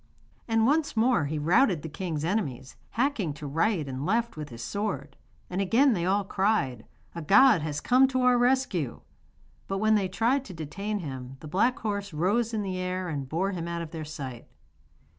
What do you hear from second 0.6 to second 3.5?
once more he routed the king's enemies, hacking to